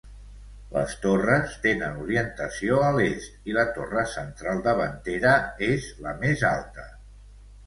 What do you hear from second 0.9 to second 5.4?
torres tenen orientació a l'est i la torre central davantera